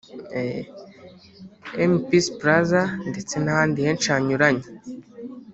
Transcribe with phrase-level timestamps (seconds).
[1.89, 4.65] M Peace plaza ndetse n'ahandi henshi hanyuranye